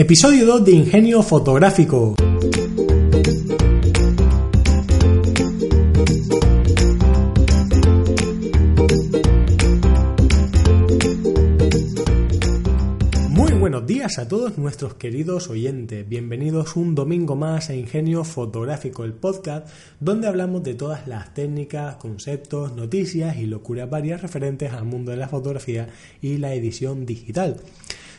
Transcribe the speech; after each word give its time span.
Episodio 0.00 0.46
2 0.46 0.64
de 0.64 0.70
Ingenio 0.70 1.24
Fotográfico. 1.24 2.14
Muy 13.28 13.52
buenos 13.54 13.88
días 13.88 14.20
a 14.20 14.28
todos 14.28 14.56
nuestros 14.56 14.94
queridos 14.94 15.50
oyentes. 15.50 16.08
Bienvenidos 16.08 16.76
un 16.76 16.94
domingo 16.94 17.34
más 17.34 17.68
a 17.68 17.74
Ingenio 17.74 18.22
Fotográfico, 18.22 19.02
el 19.02 19.14
podcast 19.14 19.68
donde 19.98 20.28
hablamos 20.28 20.62
de 20.62 20.74
todas 20.74 21.08
las 21.08 21.34
técnicas, 21.34 21.96
conceptos, 21.96 22.72
noticias 22.76 23.36
y 23.38 23.46
locuras 23.46 23.90
varias 23.90 24.22
referentes 24.22 24.72
al 24.72 24.84
mundo 24.84 25.10
de 25.10 25.16
la 25.16 25.26
fotografía 25.26 25.88
y 26.22 26.36
la 26.36 26.54
edición 26.54 27.04
digital. 27.04 27.56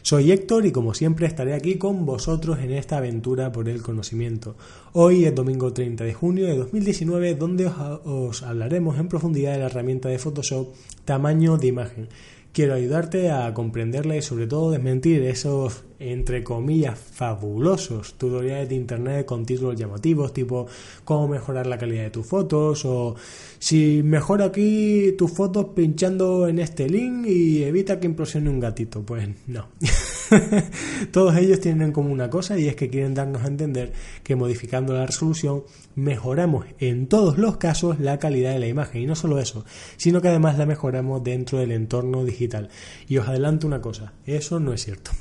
Soy 0.02 0.32
Héctor 0.32 0.66
y 0.66 0.72
como 0.72 0.94
siempre 0.94 1.28
estaré 1.28 1.54
aquí 1.54 1.76
con 1.76 2.06
vosotros 2.06 2.60
en 2.60 2.72
esta 2.72 2.98
aventura 2.98 3.52
por 3.52 3.68
el 3.68 3.82
conocimiento. 3.82 4.56
Hoy 4.94 5.26
es 5.26 5.36
domingo 5.36 5.74
30 5.74 6.06
de 6.06 6.14
junio 6.14 6.48
de 6.48 6.56
2019 6.56 7.36
donde 7.36 7.70
os, 8.06 8.44
hablaremos 8.44 8.98
en 8.98 9.10
profundidad 9.10 9.54
de 9.54 9.60
la 9.60 9.66
herramienta 9.66 10.08
de 10.08 10.18
Photoshop 10.18 10.70
tamaño 11.04 11.58
de 11.58 11.68
imagen. 11.68 12.08
Quiero 12.54 12.74
ayudarte 12.74 13.32
a 13.32 13.54
comprenderla 13.54 14.16
y 14.16 14.22
sobre 14.22 14.48
todo 14.48 14.72
desmentir 14.72 15.24
esos 15.24 15.84
entre 16.00 16.44
comillas, 16.46 16.98
fabulosos 16.98 18.14
tutoriales 18.14 18.70
de 18.70 18.76
internet 18.76 19.26
con 19.26 19.46
títulos 19.46 19.78
llamativos, 19.78 20.34
tipo 20.34 20.68
cómo 21.04 21.28
mejorar 21.28 21.68
la 21.68 21.78
calidad 21.78 22.04
de 22.04 22.10
tus 22.10 22.26
fotos 22.26 22.86
o 22.86 23.16
si 23.60 24.02
mejora 24.04 24.46
aquí 24.46 25.14
tus 25.18 25.32
fotos 25.32 25.68
pinchando 25.76 26.48
en 26.48 26.60
este 26.60 26.90
link 26.90 27.28
y 27.28 27.64
evita 27.64 28.00
que 28.00 28.08
implosione 28.08 28.50
un 28.50 28.60
gatito. 28.60 29.02
Pues 29.02 29.28
no. 29.48 29.68
Todos 31.12 31.36
ellos 31.38 31.60
tienen 31.60 31.82
en 31.82 31.92
común 31.92 32.12
una 32.12 32.30
cosa 32.30 32.58
y 32.58 32.68
es 32.68 32.76
que 32.76 32.90
quieren 32.90 33.14
darnos 33.14 33.44
a 33.44 33.48
entender 33.48 33.94
que 34.24 34.36
modificando 34.36 34.94
la 34.94 35.06
resolución 35.06 35.64
mejoramos 35.96 36.66
en 36.80 37.08
todos 37.08 37.38
los 37.38 37.58
casos 37.58 38.00
la 38.00 38.20
calidad 38.20 38.54
de 38.54 38.60
la 38.60 38.68
imagen 38.68 39.02
y 39.02 39.06
no 39.06 39.16
solo 39.16 39.40
eso, 39.40 39.66
sino 39.98 40.22
que 40.22 40.30
además 40.30 40.58
la 40.58 40.66
mejoramos 40.66 41.24
dentro 41.24 41.60
del 41.60 41.72
entorno 41.72 42.24
digital. 42.24 42.70
Y 43.08 43.18
os 43.18 43.28
adelanto 43.28 43.68
una 43.68 43.82
cosa, 43.82 44.14
eso 44.26 44.60
no 44.60 44.74
es 44.74 44.84
cierto. 44.84 45.12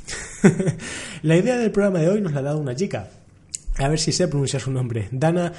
la 1.22 1.36
idea 1.36 1.56
del 1.56 1.70
programa 1.70 2.00
de 2.00 2.08
hoy 2.08 2.20
nos 2.20 2.32
la 2.32 2.40
ha 2.40 2.44
dado 2.44 2.58
una 2.58 2.74
chica, 2.74 3.08
a 3.78 3.88
ver 3.88 3.98
si 3.98 4.12
sé 4.12 4.26
pronunciar 4.28 4.60
su 4.60 4.72
nombre, 4.72 5.08
Dana 5.12 5.52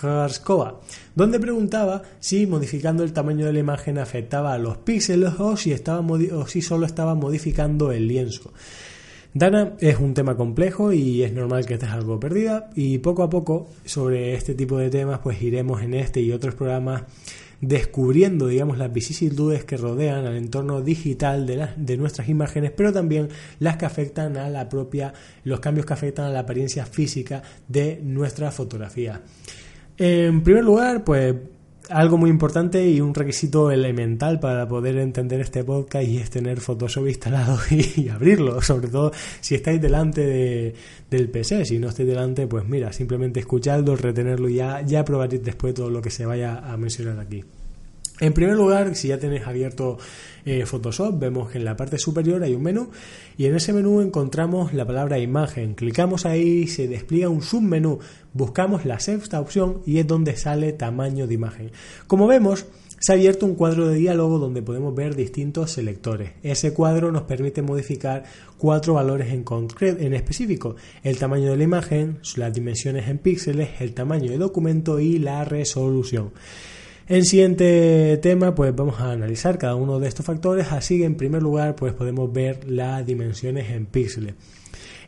Harskova, 0.00 0.80
donde 1.14 1.40
preguntaba 1.40 2.02
si 2.20 2.46
modificando 2.46 3.02
el 3.02 3.12
tamaño 3.12 3.46
de 3.46 3.52
la 3.52 3.58
imagen 3.58 3.98
afectaba 3.98 4.54
a 4.54 4.58
los 4.58 4.78
píxeles 4.78 5.34
o 5.38 5.56
si, 5.56 5.72
estaba 5.72 6.00
o 6.00 6.46
si 6.46 6.62
solo 6.62 6.86
estaba 6.86 7.14
modificando 7.14 7.90
el 7.90 8.06
lienzo. 8.06 8.52
Dana 9.34 9.72
es 9.80 9.98
un 9.98 10.14
tema 10.14 10.36
complejo 10.36 10.92
y 10.92 11.24
es 11.24 11.32
normal 11.32 11.66
que 11.66 11.74
estés 11.74 11.90
algo 11.90 12.20
perdida 12.20 12.70
y 12.76 12.98
poco 12.98 13.24
a 13.24 13.30
poco 13.30 13.68
sobre 13.84 14.34
este 14.34 14.54
tipo 14.54 14.78
de 14.78 14.90
temas 14.90 15.18
pues 15.18 15.42
iremos 15.42 15.82
en 15.82 15.94
este 15.94 16.20
y 16.20 16.30
otros 16.30 16.54
programas 16.54 17.02
descubriendo, 17.60 18.46
digamos, 18.46 18.78
las 18.78 18.92
vicisitudes 18.92 19.64
que 19.64 19.76
rodean 19.76 20.26
al 20.26 20.36
entorno 20.36 20.82
digital 20.82 21.46
de, 21.46 21.66
de 21.76 21.96
nuestras 21.96 22.28
imágenes, 22.28 22.72
pero 22.76 22.92
también 22.92 23.28
las 23.58 23.76
que 23.76 23.86
afectan 23.86 24.36
a 24.36 24.48
la 24.50 24.68
propia, 24.68 25.12
los 25.42 25.58
cambios 25.58 25.86
que 25.86 25.94
afectan 25.94 26.26
a 26.26 26.30
la 26.30 26.40
apariencia 26.40 26.86
física 26.86 27.42
de 27.66 28.00
nuestra 28.04 28.52
fotografía. 28.52 29.20
En 29.96 30.42
primer 30.42 30.64
lugar, 30.64 31.04
pues 31.04 31.34
algo 31.90 32.16
muy 32.16 32.30
importante 32.30 32.88
y 32.88 33.00
un 33.00 33.14
requisito 33.14 33.70
elemental 33.70 34.40
para 34.40 34.66
poder 34.68 34.98
entender 34.98 35.40
este 35.40 35.64
podcast 35.64 36.06
y 36.06 36.18
es 36.18 36.30
tener 36.30 36.60
Photoshop 36.60 37.08
instalado 37.08 37.58
y, 37.70 38.08
abrirlo, 38.08 38.60
sobre 38.62 38.88
todo 38.88 39.12
si 39.40 39.54
estáis 39.54 39.80
delante 39.80 40.74
del 41.10 41.28
PC, 41.28 41.64
si 41.64 41.78
no 41.78 41.88
estáis 41.88 42.08
delante, 42.08 42.46
pues 42.46 42.64
mira, 42.66 42.92
simplemente 42.92 43.40
escuchadlo, 43.40 43.96
retenerlo 43.96 44.48
y 44.48 44.56
ya, 44.56 44.80
ya 44.82 45.04
probaréis 45.04 45.42
después 45.42 45.74
todo 45.74 45.90
lo 45.90 46.02
que 46.02 46.10
se 46.10 46.26
vaya 46.26 46.58
a 46.58 46.76
mencionar 46.76 47.20
aquí. 47.20 47.44
En 48.24 48.32
primer 48.32 48.56
lugar, 48.56 48.96
si 48.96 49.08
ya 49.08 49.18
tenéis 49.18 49.46
abierto 49.46 49.98
eh, 50.46 50.64
Photoshop, 50.64 51.18
vemos 51.18 51.50
que 51.50 51.58
en 51.58 51.66
la 51.66 51.76
parte 51.76 51.98
superior 51.98 52.42
hay 52.42 52.54
un 52.54 52.62
menú 52.62 52.88
y 53.36 53.44
en 53.44 53.54
ese 53.54 53.74
menú 53.74 54.00
encontramos 54.00 54.72
la 54.72 54.86
palabra 54.86 55.18
imagen. 55.18 55.74
Clicamos 55.74 56.24
ahí, 56.24 56.66
se 56.66 56.88
despliega 56.88 57.28
un 57.28 57.42
submenú, 57.42 57.98
buscamos 58.32 58.86
la 58.86 58.98
sexta 58.98 59.42
opción 59.42 59.82
y 59.84 59.98
es 59.98 60.06
donde 60.06 60.38
sale 60.38 60.72
tamaño 60.72 61.26
de 61.26 61.34
imagen. 61.34 61.70
Como 62.06 62.26
vemos, 62.26 62.64
se 62.98 63.12
ha 63.12 63.14
abierto 63.14 63.44
un 63.44 63.56
cuadro 63.56 63.88
de 63.88 63.96
diálogo 63.96 64.38
donde 64.38 64.62
podemos 64.62 64.94
ver 64.94 65.16
distintos 65.16 65.72
selectores. 65.72 66.30
Ese 66.42 66.72
cuadro 66.72 67.12
nos 67.12 67.24
permite 67.24 67.60
modificar 67.60 68.24
cuatro 68.56 68.94
valores 68.94 69.34
en, 69.34 69.44
en 69.80 70.14
específico, 70.14 70.76
el 71.02 71.18
tamaño 71.18 71.50
de 71.50 71.58
la 71.58 71.64
imagen, 71.64 72.20
las 72.36 72.54
dimensiones 72.54 73.06
en 73.06 73.18
píxeles, 73.18 73.82
el 73.82 73.92
tamaño 73.92 74.30
de 74.30 74.38
documento 74.38 74.98
y 74.98 75.18
la 75.18 75.44
resolución. 75.44 76.30
En 77.06 77.26
siguiente 77.26 78.18
tema, 78.22 78.54
pues 78.54 78.74
vamos 78.74 78.98
a 78.98 79.12
analizar 79.12 79.58
cada 79.58 79.74
uno 79.74 80.00
de 80.00 80.08
estos 80.08 80.24
factores, 80.24 80.72
así 80.72 80.98
que 80.98 81.04
en 81.04 81.16
primer 81.16 81.42
lugar, 81.42 81.76
pues 81.76 81.92
podemos 81.92 82.32
ver 82.32 82.64
las 82.66 83.04
dimensiones 83.04 83.70
en 83.70 83.84
píxeles. 83.84 84.34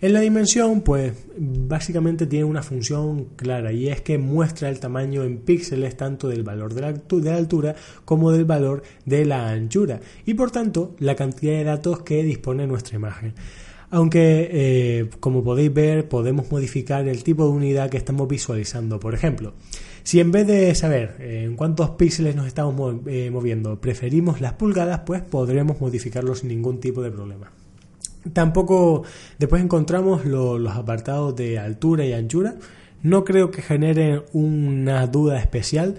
En 0.02 0.12
la 0.12 0.20
dimensión, 0.20 0.82
pues 0.82 1.14
básicamente 1.38 2.26
tiene 2.26 2.44
una 2.44 2.62
función 2.62 3.28
clara 3.36 3.72
y 3.72 3.88
es 3.88 4.02
que 4.02 4.18
muestra 4.18 4.68
el 4.68 4.78
tamaño 4.78 5.24
en 5.24 5.38
píxeles 5.38 5.96
tanto 5.96 6.28
del 6.28 6.42
valor 6.42 6.74
de 6.74 6.82
la, 6.82 7.34
altura 7.34 7.74
como 8.04 8.30
del 8.30 8.44
valor 8.44 8.82
de 9.06 9.24
la 9.24 9.48
anchura 9.48 10.00
y 10.26 10.34
por 10.34 10.50
tanto 10.50 10.94
la 10.98 11.16
cantidad 11.16 11.54
de 11.54 11.64
datos 11.64 12.02
que 12.02 12.22
dispone 12.22 12.66
nuestra 12.66 12.96
imagen. 12.96 13.32
Aunque, 13.90 14.48
eh, 14.50 15.10
como 15.20 15.44
podéis 15.44 15.72
ver, 15.72 16.08
podemos 16.08 16.50
modificar 16.50 17.06
el 17.06 17.22
tipo 17.22 17.44
de 17.44 17.50
unidad 17.50 17.88
que 17.88 17.96
estamos 17.96 18.26
visualizando. 18.26 18.98
Por 18.98 19.14
ejemplo, 19.14 19.54
si 20.02 20.20
en 20.20 20.32
vez 20.32 20.46
de 20.46 20.74
saber 20.74 21.16
eh, 21.20 21.44
en 21.44 21.56
cuántos 21.56 21.90
píxeles 21.90 22.34
nos 22.34 22.46
estamos 22.46 22.96
eh, 23.06 23.30
moviendo 23.30 23.80
preferimos 23.80 24.40
las 24.40 24.54
pulgadas, 24.54 25.00
pues 25.06 25.22
podremos 25.22 25.80
modificarlo 25.80 26.34
sin 26.34 26.48
ningún 26.48 26.80
tipo 26.80 27.02
de 27.02 27.10
problema. 27.10 27.52
Tampoco 28.32 29.04
después 29.38 29.62
encontramos 29.62 30.24
los 30.24 30.74
apartados 30.74 31.36
de 31.36 31.58
altura 31.58 32.04
y 32.04 32.12
anchura. 32.12 32.56
No 33.02 33.24
creo 33.24 33.52
que 33.52 33.62
generen 33.62 34.22
una 34.32 35.06
duda 35.06 35.38
especial. 35.38 35.96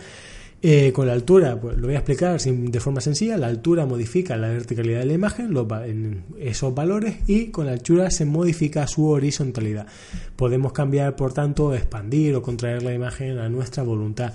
Eh, 0.70 0.92
con 0.92 1.08
la 1.08 1.14
altura, 1.14 1.58
pues 1.62 1.78
lo 1.78 1.88
voy 1.88 1.96
a 1.96 2.00
explicar 2.00 2.38
de 2.42 2.80
forma 2.82 3.00
sencilla. 3.00 3.38
La 3.38 3.48
altura 3.48 3.86
modifica 3.86 4.36
la 4.36 4.50
verticalidad 4.50 5.00
de 5.00 5.06
la 5.06 5.14
imagen, 5.14 5.56
en 5.86 6.26
esos 6.38 6.76
valores, 6.76 7.20
y 7.26 7.52
con 7.52 7.68
la 7.68 7.72
anchura 7.72 8.12
se 8.12 8.26
modifica 8.26 8.86
su 8.86 9.08
horizontalidad. 9.08 9.88
Podemos 10.36 10.74
cambiar, 10.74 11.16
por 11.16 11.32
tanto, 11.32 11.74
expandir 11.74 12.36
o 12.36 12.42
contraer 12.42 12.84
la 12.84 12.94
imagen 12.94 13.38
a 13.38 13.48
nuestra 13.48 13.82
voluntad. 13.82 14.34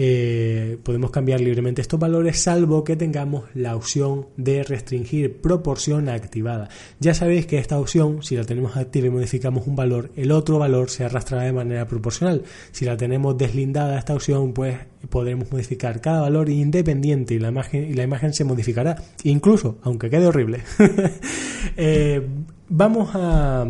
Eh, 0.00 0.78
podemos 0.84 1.10
cambiar 1.10 1.40
libremente 1.40 1.82
estos 1.82 1.98
valores 1.98 2.38
salvo 2.38 2.84
que 2.84 2.94
tengamos 2.94 3.46
la 3.54 3.74
opción 3.74 4.26
de 4.36 4.62
restringir 4.62 5.40
proporción 5.40 6.08
activada. 6.08 6.68
Ya 7.00 7.14
sabéis 7.14 7.46
que 7.46 7.58
esta 7.58 7.80
opción, 7.80 8.22
si 8.22 8.36
la 8.36 8.44
tenemos 8.44 8.76
activa 8.76 9.08
y 9.08 9.10
modificamos 9.10 9.66
un 9.66 9.74
valor, 9.74 10.12
el 10.14 10.30
otro 10.30 10.60
valor 10.60 10.88
se 10.88 11.04
arrastrará 11.04 11.42
de 11.42 11.52
manera 11.52 11.88
proporcional. 11.88 12.44
Si 12.70 12.84
la 12.84 12.96
tenemos 12.96 13.36
deslindada 13.36 13.98
esta 13.98 14.14
opción, 14.14 14.52
pues 14.52 14.76
podremos 15.10 15.50
modificar 15.50 16.00
cada 16.00 16.20
valor 16.20 16.48
independiente 16.48 17.34
y 17.34 17.40
la 17.40 17.48
imagen, 17.48 17.90
y 17.90 17.94
la 17.94 18.04
imagen 18.04 18.32
se 18.32 18.44
modificará, 18.44 19.02
incluso 19.24 19.78
aunque 19.82 20.10
quede 20.10 20.28
horrible. 20.28 20.62
Eh, 21.76 22.26
vamos 22.68 23.10
a 23.14 23.66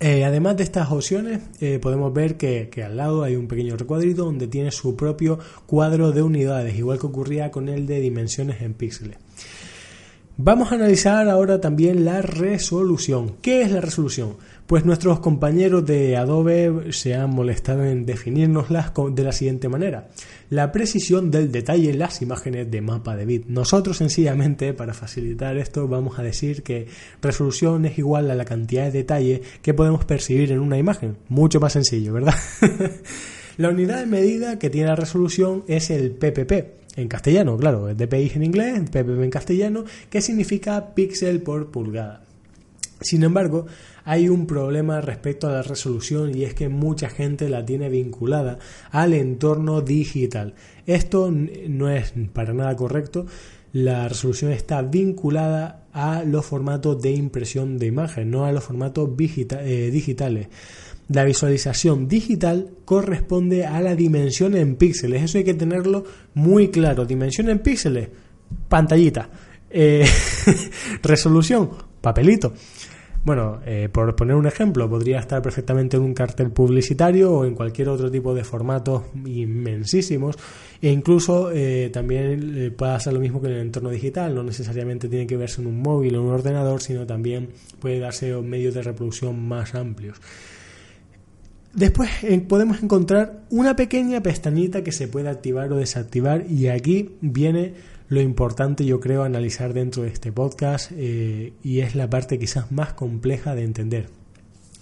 eh, 0.00 0.24
además 0.24 0.56
de 0.56 0.64
estas 0.64 0.90
opciones, 0.90 1.40
eh, 1.60 1.78
podemos 1.80 2.12
ver 2.12 2.36
que, 2.36 2.70
al 2.84 2.96
lado 2.96 3.22
hay 3.22 3.36
un 3.36 3.46
pequeño 3.46 3.76
recuadrito 3.76 4.24
donde 4.24 4.48
tiene 4.48 4.70
su 4.70 4.96
propio 4.96 5.38
cuadro 5.66 6.12
de 6.12 6.22
unidades, 6.22 6.76
igual 6.76 6.98
que 6.98 7.06
ocurría 7.06 7.50
con 7.50 7.68
el 7.68 7.86
de 7.86 8.00
dimensiones 8.00 8.60
en 8.62 8.74
píxeles. 8.74 9.18
Vamos 10.36 10.72
a 10.72 10.74
analizar 10.74 11.28
ahora 11.28 11.60
también 11.60 12.04
la 12.04 12.20
resolución. 12.20 13.36
¿Qué 13.40 13.62
es 13.62 13.70
la 13.70 13.80
resolución? 13.80 14.34
Pues 14.66 14.84
nuestros 14.84 15.20
compañeros 15.20 15.86
de 15.86 16.16
Adobe 16.16 16.90
se 16.92 17.14
han 17.14 17.30
molestado 17.30 17.84
en 17.84 18.04
definirnoslas 18.04 18.92
de 19.12 19.22
la 19.22 19.30
siguiente 19.30 19.68
manera. 19.68 20.08
La 20.50 20.72
precisión 20.72 21.30
del 21.30 21.52
detalle 21.52 21.90
en 21.90 22.00
las 22.00 22.20
imágenes 22.20 22.68
de 22.68 22.80
mapa 22.80 23.14
de 23.14 23.26
bit. 23.26 23.46
Nosotros 23.46 23.98
sencillamente, 23.98 24.74
para 24.74 24.92
facilitar 24.92 25.56
esto, 25.56 25.86
vamos 25.86 26.18
a 26.18 26.24
decir 26.24 26.64
que 26.64 26.88
resolución 27.22 27.84
es 27.84 27.96
igual 27.98 28.28
a 28.28 28.34
la 28.34 28.44
cantidad 28.44 28.86
de 28.86 28.90
detalle 28.90 29.42
que 29.62 29.72
podemos 29.72 30.04
percibir 30.04 30.50
en 30.50 30.58
una 30.58 30.78
imagen. 30.78 31.16
Mucho 31.28 31.60
más 31.60 31.74
sencillo, 31.74 32.12
¿verdad? 32.12 32.34
la 33.56 33.68
unidad 33.68 34.00
de 34.00 34.06
medida 34.06 34.58
que 34.58 34.68
tiene 34.68 34.88
la 34.88 34.96
resolución 34.96 35.62
es 35.68 35.90
el 35.90 36.10
PPP, 36.10 36.83
en 36.96 37.08
castellano, 37.08 37.56
claro, 37.56 37.88
es 37.88 37.96
DPI 37.96 38.32
en 38.34 38.44
inglés, 38.44 38.80
PPP 38.90 39.22
en 39.22 39.30
castellano, 39.30 39.84
que 40.10 40.20
significa 40.20 40.94
píxel 40.94 41.42
por 41.42 41.70
pulgada. 41.70 42.22
Sin 43.00 43.22
embargo, 43.22 43.66
hay 44.04 44.28
un 44.28 44.46
problema 44.46 45.00
respecto 45.00 45.46
a 45.46 45.52
la 45.52 45.62
resolución 45.62 46.34
y 46.34 46.44
es 46.44 46.54
que 46.54 46.68
mucha 46.68 47.08
gente 47.08 47.48
la 47.48 47.64
tiene 47.64 47.88
vinculada 47.88 48.58
al 48.90 49.12
entorno 49.12 49.82
digital. 49.82 50.54
Esto 50.86 51.30
no 51.30 51.90
es 51.90 52.14
para 52.32 52.54
nada 52.54 52.74
correcto. 52.76 53.26
La 53.72 54.08
resolución 54.08 54.52
está 54.52 54.82
vinculada 54.82 55.84
a 55.92 56.22
los 56.24 56.46
formatos 56.46 57.02
de 57.02 57.12
impresión 57.12 57.78
de 57.78 57.86
imagen, 57.86 58.30
no 58.30 58.44
a 58.44 58.52
los 58.52 58.64
formatos 58.64 59.10
eh, 59.18 59.90
digitales. 59.92 60.48
La 61.08 61.24
visualización 61.24 62.08
digital 62.08 62.70
corresponde 62.84 63.66
a 63.66 63.80
la 63.80 63.94
dimensión 63.94 64.56
en 64.56 64.76
píxeles. 64.76 65.22
Eso 65.22 65.38
hay 65.38 65.44
que 65.44 65.54
tenerlo 65.54 66.04
muy 66.32 66.68
claro. 66.68 67.04
Dimensión 67.04 67.50
en 67.50 67.58
píxeles, 67.58 68.08
pantallita. 68.68 69.28
Eh, 69.70 70.06
resolución, 71.02 71.70
papelito. 72.00 72.54
Bueno, 73.22 73.60
eh, 73.64 73.88
por 73.90 74.14
poner 74.14 74.36
un 74.36 74.46
ejemplo, 74.46 74.88
podría 74.88 75.18
estar 75.18 75.40
perfectamente 75.40 75.96
en 75.96 76.02
un 76.02 76.12
cartel 76.12 76.50
publicitario 76.50 77.32
o 77.32 77.44
en 77.46 77.54
cualquier 77.54 77.88
otro 77.88 78.10
tipo 78.10 78.34
de 78.34 78.44
formatos 78.44 79.04
inmensísimos 79.24 80.36
e 80.80 80.90
incluso 80.90 81.50
eh, 81.50 81.88
también 81.90 82.74
puede 82.76 82.92
hacer 82.92 83.14
lo 83.14 83.20
mismo 83.20 83.40
que 83.40 83.48
en 83.48 83.54
el 83.54 83.60
entorno 83.60 83.88
digital, 83.88 84.34
no 84.34 84.42
necesariamente 84.42 85.08
tiene 85.08 85.26
que 85.26 85.38
verse 85.38 85.62
en 85.62 85.68
un 85.68 85.80
móvil 85.80 86.16
o 86.16 86.22
un 86.22 86.32
ordenador, 86.32 86.82
sino 86.82 87.06
también 87.06 87.48
puede 87.80 87.98
darse 87.98 88.34
medios 88.42 88.74
de 88.74 88.82
reproducción 88.82 89.42
más 89.48 89.74
amplios. 89.74 90.20
Después 91.74 92.10
eh, 92.22 92.40
podemos 92.40 92.82
encontrar 92.82 93.42
una 93.50 93.74
pequeña 93.74 94.22
pestañita 94.22 94.84
que 94.84 94.92
se 94.92 95.08
puede 95.08 95.28
activar 95.28 95.72
o 95.72 95.76
desactivar 95.76 96.44
y 96.48 96.68
aquí 96.68 97.16
viene 97.20 97.74
lo 98.08 98.20
importante 98.20 98.84
yo 98.84 99.00
creo 99.00 99.24
analizar 99.24 99.72
dentro 99.72 100.04
de 100.04 100.10
este 100.10 100.30
podcast 100.30 100.92
eh, 100.94 101.52
y 101.62 101.80
es 101.80 101.96
la 101.96 102.08
parte 102.08 102.38
quizás 102.38 102.70
más 102.70 102.92
compleja 102.92 103.56
de 103.56 103.64
entender. 103.64 104.08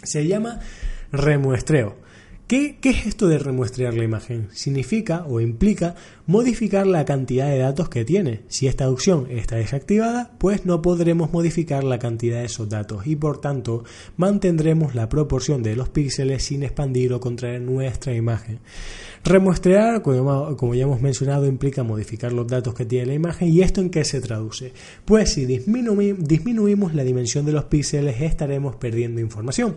Se 0.03 0.27
llama 0.27 0.61
remuestreo. 1.13 1.97
¿Qué, 2.53 2.77
es 2.83 3.07
esto 3.07 3.29
de 3.29 3.39
remuestrear 3.39 3.95
la 3.95 4.05
imagen? 4.05 4.49
Significa 4.53 5.25
o 5.27 5.41
implica 5.41 5.95
modificar 6.27 6.87
la 6.87 7.07
cantidad 7.07 7.49
de 7.49 7.57
datos 7.57 7.89
que 7.89 8.05
tiene. 8.05 8.43
Si 8.49 8.67
esta 8.67 8.91
opción 8.91 9.27
está 9.31 9.57
desactivada, 9.57 10.33
pues 10.37 10.67
no 10.67 10.83
podremos 10.83 11.33
modificar 11.33 11.83
la 11.83 11.99
cantidad 11.99 12.41
de 12.41 12.45
esos 12.45 12.69
datos 12.69 13.07
y 13.07 13.17
por 13.17 13.41
tanto 13.41 13.85
mantendremos 14.19 14.95
la 14.95 15.09
proporción 15.09 15.63
de 15.63 15.77
los 15.77 15.89
píxeles 15.89 16.43
sin 16.43 16.63
expandir 16.63 17.15
o 17.15 17.21
contraer 17.21 17.63
nuestra 17.63 18.15
imagen. 18.15 18.59
Remuestrear, 19.25 20.03
como 20.03 20.75
ya 20.75 20.83
hemos 20.83 21.01
mencionado, 21.01 21.47
implica 21.47 21.85
modificar 21.85 22.35
los 22.35 22.49
datos 22.49 22.75
que 22.75 22.85
tiene 22.85 23.07
la 23.07 23.15
imagen 23.15 23.49
y 23.49 23.63
esto 23.63 23.81
en 23.81 23.89
qué 23.89 24.05
se 24.05 24.21
traduce. 24.21 24.75
Pues 25.07 25.33
si 25.33 25.47
disminuimos 25.47 26.95
la 26.95 27.03
dimensión 27.05 27.47
de 27.47 27.53
los 27.53 27.65
píxeles 27.65 28.21
estaremos 28.21 28.77
perdiendo 28.77 29.23
información. 29.23 29.77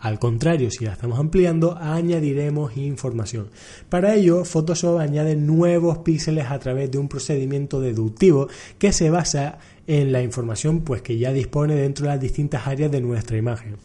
Al 0.00 0.20
contrario, 0.20 0.70
si 0.70 0.84
la 0.84 0.92
estamos 0.92 1.18
ampliando, 1.18 1.76
añadiremos 2.08 2.76
información. 2.76 3.50
Para 3.88 4.14
ello, 4.14 4.44
Photoshop 4.44 4.98
añade 4.98 5.36
nuevos 5.36 5.98
píxeles 5.98 6.46
a 6.50 6.58
través 6.58 6.90
de 6.90 6.98
un 6.98 7.08
procedimiento 7.08 7.80
deductivo 7.80 8.48
que 8.78 8.92
se 8.92 9.10
basa 9.10 9.58
en 9.86 10.12
la 10.12 10.22
información 10.22 10.80
pues, 10.80 11.02
que 11.02 11.18
ya 11.18 11.32
dispone 11.32 11.74
dentro 11.74 12.06
de 12.06 12.12
las 12.12 12.20
distintas 12.20 12.66
áreas 12.66 12.90
de 12.90 13.00
nuestra 13.00 13.36
imagen. 13.36 13.76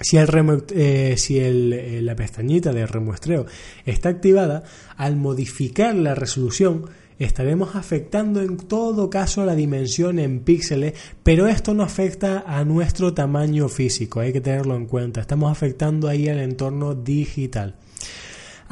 Si, 0.00 0.16
el 0.16 0.28
eh, 0.74 1.14
si 1.16 1.38
eh, 1.38 2.00
la 2.02 2.16
pestañita 2.16 2.72
de 2.72 2.86
remuestreo 2.86 3.46
está 3.86 4.08
activada, 4.08 4.64
al 4.96 5.16
modificar 5.16 5.94
la 5.94 6.14
resolución, 6.14 6.86
estaremos 7.24 7.74
afectando 7.74 8.40
en 8.40 8.56
todo 8.56 9.10
caso 9.10 9.44
la 9.44 9.54
dimensión 9.54 10.18
en 10.18 10.40
píxeles, 10.40 10.94
pero 11.22 11.46
esto 11.46 11.74
no 11.74 11.82
afecta 11.82 12.44
a 12.46 12.64
nuestro 12.64 13.14
tamaño 13.14 13.68
físico, 13.68 14.20
hay 14.20 14.32
que 14.32 14.40
tenerlo 14.40 14.76
en 14.76 14.86
cuenta. 14.86 15.20
Estamos 15.20 15.50
afectando 15.50 16.08
ahí 16.08 16.28
al 16.28 16.40
entorno 16.40 16.94
digital. 16.94 17.76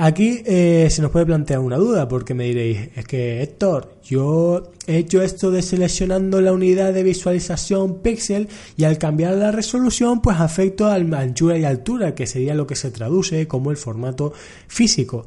Aquí 0.03 0.43
eh, 0.47 0.89
se 0.91 1.03
nos 1.03 1.11
puede 1.11 1.27
plantear 1.27 1.59
una 1.59 1.77
duda 1.77 2.09
porque 2.09 2.33
me 2.33 2.45
diréis, 2.45 2.89
es 2.97 3.05
que 3.05 3.43
Héctor, 3.43 3.97
yo 4.03 4.73
he 4.87 4.97
hecho 4.97 5.21
esto 5.21 5.51
de 5.51 5.61
seleccionando 5.61 6.41
la 6.41 6.55
unidad 6.55 6.95
de 6.95 7.03
visualización 7.03 8.01
píxel 8.01 8.49
y 8.79 8.85
al 8.85 8.97
cambiar 8.97 9.35
la 9.35 9.53
resolución 9.53 10.23
pues 10.23 10.41
afecto 10.41 10.87
a 10.87 10.95
anchura 10.95 11.59
y 11.59 11.65
altura, 11.65 12.15
que 12.15 12.27
sería 12.27 12.55
lo 12.55 12.67
que 12.67 12.77
se 12.77 12.91
traduce 12.91 13.47
como 13.47 13.71
el 13.71 13.77
formato 13.77 14.33
físico. 14.69 15.27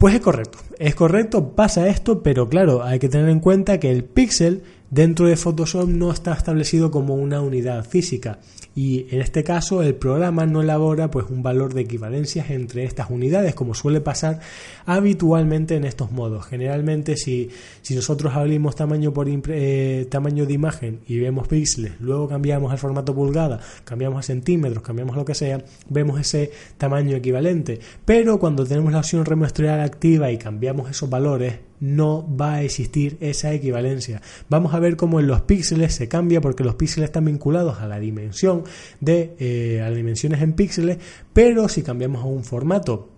Pues 0.00 0.14
es 0.14 0.22
correcto, 0.22 0.56
es 0.78 0.94
correcto, 0.94 1.54
pasa 1.54 1.86
esto, 1.86 2.22
pero 2.22 2.48
claro, 2.48 2.82
hay 2.82 2.98
que 2.98 3.10
tener 3.10 3.28
en 3.28 3.38
cuenta 3.38 3.78
que 3.78 3.90
el 3.90 4.02
píxel 4.02 4.62
dentro 4.90 5.26
de 5.26 5.36
Photoshop 5.36 5.88
no 5.88 6.10
está 6.12 6.34
establecido 6.34 6.90
como 6.90 7.14
una 7.14 7.40
unidad 7.40 7.84
física 7.84 8.40
y 8.74 9.06
en 9.10 9.20
este 9.20 9.42
caso 9.42 9.82
el 9.82 9.94
programa 9.94 10.46
no 10.46 10.62
elabora 10.62 11.10
pues 11.10 11.26
un 11.28 11.42
valor 11.42 11.74
de 11.74 11.82
equivalencias 11.82 12.50
entre 12.50 12.84
estas 12.84 13.10
unidades 13.10 13.54
como 13.54 13.74
suele 13.74 14.00
pasar 14.00 14.40
habitualmente 14.86 15.74
en 15.74 15.84
estos 15.84 16.12
modos. 16.12 16.46
Generalmente 16.46 17.16
si, 17.16 17.50
si 17.82 17.94
nosotros 17.94 18.34
abrimos 18.34 18.76
tamaño 18.76 19.12
por 19.12 19.28
eh, 19.28 20.06
tamaño 20.10 20.46
de 20.46 20.52
imagen 20.52 21.00
y 21.06 21.18
vemos 21.18 21.48
píxeles 21.48 21.92
luego 22.00 22.28
cambiamos 22.28 22.72
el 22.72 22.78
formato 22.78 23.14
pulgada 23.14 23.60
cambiamos 23.84 24.20
a 24.20 24.22
centímetros 24.22 24.82
cambiamos 24.82 25.16
lo 25.16 25.24
que 25.24 25.34
sea 25.34 25.62
vemos 25.88 26.20
ese 26.20 26.50
tamaño 26.78 27.16
equivalente. 27.16 27.80
Pero 28.04 28.38
cuando 28.38 28.64
tenemos 28.64 28.92
la 28.92 29.00
opción 29.00 29.24
remuestrear 29.24 29.80
activa 29.80 30.30
y 30.30 30.38
cambiamos 30.38 30.90
esos 30.90 31.10
valores 31.10 31.69
no 31.80 32.26
va 32.36 32.54
a 32.54 32.62
existir 32.62 33.16
esa 33.20 33.52
equivalencia. 33.52 34.22
Vamos 34.48 34.74
a 34.74 34.78
ver 34.78 34.96
cómo 34.96 35.18
en 35.18 35.26
los 35.26 35.42
píxeles 35.42 35.94
se 35.94 36.08
cambia 36.08 36.40
porque 36.40 36.64
los 36.64 36.74
píxeles 36.74 37.08
están 37.08 37.24
vinculados 37.24 37.80
a 37.80 37.88
la 37.88 37.98
dimensión 37.98 38.64
de 39.00 39.34
eh, 39.38 39.80
a 39.80 39.88
las 39.88 39.96
dimensiones 39.96 40.42
en 40.42 40.52
píxeles, 40.52 40.98
pero 41.32 41.68
si 41.68 41.82
cambiamos 41.82 42.22
a 42.22 42.26
un 42.26 42.44
formato 42.44 43.08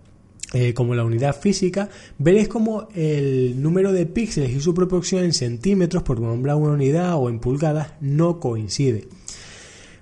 eh, 0.53 0.73
como 0.73 0.93
la 0.93 1.03
unidad 1.03 1.35
física, 1.35 1.89
veréis 2.19 2.47
como 2.47 2.87
el 2.93 3.61
número 3.61 3.91
de 3.91 4.05
píxeles 4.05 4.51
y 4.51 4.61
su 4.61 4.73
proporción 4.73 5.23
en 5.23 5.33
centímetros, 5.33 6.03
por 6.03 6.19
nombrar 6.19 6.57
una 6.57 6.73
unidad 6.73 7.15
o 7.15 7.29
en 7.29 7.39
pulgadas, 7.39 7.93
no 8.01 8.39
coincide. 8.39 9.07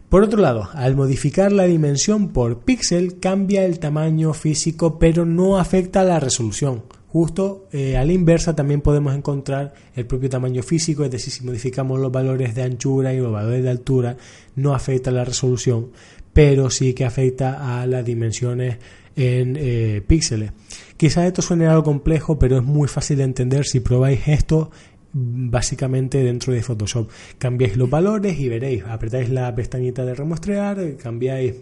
Por 0.10 0.24
otro 0.24 0.42
lado, 0.42 0.68
al 0.74 0.98
modificar 0.98 1.54
la 1.54 1.64
dimensión 1.64 2.34
por 2.34 2.60
píxel 2.66 3.18
cambia 3.22 3.64
el 3.64 3.80
tamaño 3.80 4.34
físico 4.34 5.00
pero 5.00 5.26
no 5.26 5.58
afecta 5.58 6.04
la 6.04 6.20
resolución. 6.20 6.84
Justo 7.12 7.68
eh, 7.74 7.98
a 7.98 8.06
la 8.06 8.14
inversa 8.14 8.56
también 8.56 8.80
podemos 8.80 9.14
encontrar 9.14 9.74
el 9.96 10.06
propio 10.06 10.30
tamaño 10.30 10.64
físico, 10.64 11.04
es 11.04 11.12
decir, 11.12 11.34
si 11.34 11.44
modificamos 11.44 12.00
los 12.00 12.10
valores 12.10 12.56
de 12.56 12.64
anchura 12.64 13.14
y 13.14 13.18
los 13.20 13.34
valores 13.34 13.64
de 13.64 13.70
altura, 13.70 14.16
no 14.56 14.74
afecta 14.74 15.12
la 15.12 15.26
resolución, 15.26 15.92
pero 16.32 16.70
sí 16.70 16.94
que 16.94 17.04
afecta 17.04 17.82
a 17.82 17.86
las 17.86 18.06
dimensiones 18.06 18.78
en 19.18 19.58
eh, 19.60 20.02
píxeles. 20.08 20.54
Quizás 20.96 21.26
esto 21.26 21.42
suene 21.42 21.68
algo 21.68 21.84
complejo, 21.84 22.40
pero 22.40 22.58
es 22.58 22.64
muy 22.64 22.88
fácil 22.88 23.18
de 23.18 23.24
entender 23.24 23.66
si 23.66 23.82
probáis 23.82 24.28
esto 24.28 24.72
básicamente 25.12 26.24
dentro 26.24 26.54
de 26.54 26.64
Photoshop. 26.64 27.10
Cambiáis 27.38 27.76
los 27.76 27.90
valores 27.90 28.40
y 28.40 28.48
veréis, 28.48 28.86
apretáis 28.86 29.30
la 29.30 29.54
pestañita 29.54 30.06
de 30.06 30.16
remuestrear, 30.16 30.96
cambiáis 30.96 31.56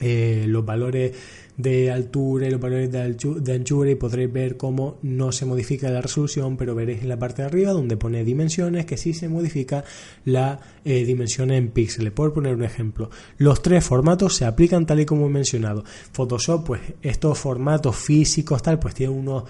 eh, 0.00 0.44
los 0.48 0.64
valores 0.64 1.12
de 1.56 1.90
altura 1.90 2.46
y 2.46 2.50
los 2.50 2.60
valores 2.60 2.90
de, 2.90 3.52
anchura 3.52 3.90
y 3.90 3.94
podréis 3.94 4.32
ver 4.32 4.56
cómo 4.56 4.98
no 5.02 5.30
se 5.32 5.44
modifica 5.44 5.90
la 5.90 6.00
resolución, 6.00 6.56
pero 6.56 6.74
veréis 6.74 7.02
en 7.02 7.08
la 7.08 7.18
parte 7.18 7.42
de 7.42 7.48
arriba 7.48 7.72
donde 7.72 7.96
pone 7.96 8.24
dimensiones 8.24 8.86
que 8.86 8.96
sí 8.96 9.12
se 9.12 9.28
modifica 9.28 9.84
la 10.24 10.60
eh, 10.84 11.04
dimensión 11.04 11.50
en 11.50 11.68
píxeles. 11.68 12.12
Por 12.12 12.32
poner 12.32 12.54
un 12.54 12.64
ejemplo, 12.64 13.10
los 13.36 13.62
tres 13.62 13.84
formatos 13.84 14.36
se 14.36 14.44
aplican 14.46 14.86
tal 14.86 15.00
y 15.00 15.06
como 15.06 15.26
he 15.26 15.30
mencionado. 15.30 15.84
Photoshop, 16.12 16.66
pues 16.66 16.80
estos 17.02 17.38
formatos 17.38 17.96
físicos 17.96 18.62
tal, 18.62 18.78
pues 18.78 18.94
tienen 18.94 19.18
unos 19.18 19.44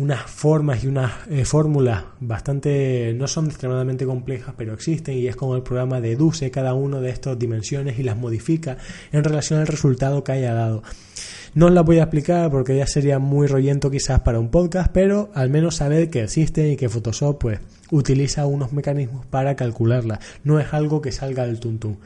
unas 0.00 0.30
formas 0.30 0.82
y 0.82 0.86
unas 0.86 1.12
eh, 1.28 1.44
fórmulas 1.44 2.04
bastante, 2.20 3.14
no 3.16 3.28
son 3.28 3.46
extremadamente 3.46 4.06
complejas, 4.06 4.54
pero 4.56 4.72
existen 4.72 5.18
y 5.18 5.28
es 5.28 5.36
como 5.36 5.56
el 5.56 5.62
programa 5.62 6.00
deduce 6.00 6.50
cada 6.50 6.72
una 6.72 7.00
de 7.00 7.10
estas 7.10 7.38
dimensiones 7.38 7.98
y 7.98 8.02
las 8.02 8.16
modifica 8.16 8.78
en 9.12 9.22
relación 9.22 9.60
al 9.60 9.66
resultado 9.66 10.24
que 10.24 10.32
haya 10.32 10.54
dado. 10.54 10.82
No 11.54 11.66
os 11.66 11.72
la 11.72 11.82
voy 11.82 11.98
a 11.98 12.04
explicar 12.04 12.50
porque 12.50 12.76
ya 12.76 12.86
sería 12.86 13.18
muy 13.18 13.46
rollento 13.46 13.90
quizás 13.90 14.20
para 14.20 14.40
un 14.40 14.50
podcast, 14.50 14.90
pero 14.90 15.30
al 15.34 15.50
menos 15.50 15.76
saber 15.76 16.08
que 16.08 16.22
existen 16.22 16.70
y 16.70 16.76
que 16.76 16.88
Photoshop 16.88 17.38
pues 17.38 17.60
utiliza 17.90 18.46
unos 18.46 18.72
mecanismos 18.72 19.26
para 19.26 19.54
calcularla. 19.54 20.20
No 20.44 20.60
es 20.60 20.72
algo 20.72 21.02
que 21.02 21.12
salga 21.12 21.46
del 21.46 21.60
tuntún. 21.60 21.98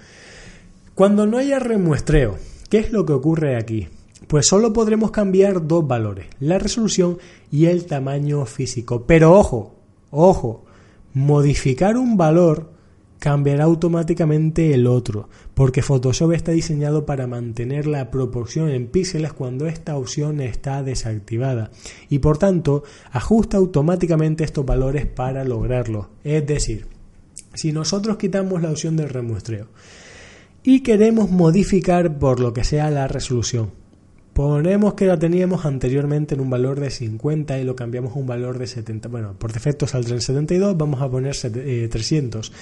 Cuando 0.94 1.26
no 1.26 1.38
haya 1.38 1.60
remuestreo, 1.60 2.38
¿qué 2.70 2.78
es 2.78 2.90
lo 2.90 3.06
que 3.06 3.12
ocurre 3.12 3.56
aquí? 3.56 3.88
Pues 4.28 4.46
solo 4.46 4.72
podremos 4.72 5.10
cambiar 5.10 5.66
dos 5.66 5.86
valores, 5.86 6.26
la 6.40 6.58
resolución 6.58 7.18
y 7.50 7.66
el 7.66 7.86
tamaño 7.86 8.44
físico. 8.46 9.04
Pero 9.06 9.32
ojo, 9.32 9.74
ojo, 10.10 10.64
modificar 11.12 11.96
un 11.96 12.16
valor 12.16 12.74
cambiará 13.24 13.64
automáticamente 13.64 14.74
el 14.74 14.86
otro, 14.86 15.30
porque 15.54 15.80
Photoshop 15.80 16.32
está 16.32 16.52
diseñado 16.52 17.06
para 17.06 17.26
mantener 17.26 17.86
la 17.86 18.10
proporción 18.10 18.68
en 18.68 18.86
píxeles 18.88 19.32
cuando 19.32 19.66
esta 19.66 19.96
opción 19.96 20.42
está 20.42 20.82
desactivada 20.82 21.70
y 22.10 22.18
por 22.18 22.36
tanto 22.36 22.84
ajusta 23.12 23.56
automáticamente 23.56 24.44
estos 24.44 24.66
valores 24.66 25.06
para 25.06 25.42
lograrlo. 25.42 26.10
Es 26.22 26.46
decir, 26.46 26.86
si 27.54 27.72
nosotros 27.72 28.18
quitamos 28.18 28.60
la 28.60 28.70
opción 28.70 28.94
del 28.94 29.08
remuestreo 29.08 29.68
y 30.62 30.80
queremos 30.80 31.30
modificar 31.30 32.18
por 32.18 32.40
lo 32.40 32.52
que 32.52 32.64
sea 32.64 32.90
la 32.90 33.08
resolución, 33.08 33.70
Ponemos 34.34 34.94
que 34.94 35.06
la 35.06 35.16
teníamos 35.16 35.64
anteriormente 35.64 36.34
en 36.34 36.40
un 36.40 36.50
valor 36.50 36.80
de 36.80 36.90
50 36.90 37.56
y 37.60 37.64
lo 37.64 37.76
cambiamos 37.76 38.16
a 38.16 38.18
un 38.18 38.26
valor 38.26 38.58
de 38.58 38.66
70. 38.66 39.08
Bueno, 39.08 39.34
por 39.38 39.52
defecto 39.52 39.86
saldrá 39.86 40.14
en 40.14 40.20
72, 40.20 40.76
vamos 40.76 41.00
a 41.00 41.08
poner 41.08 41.36
300. 41.36 42.48
Eh, 42.48 42.52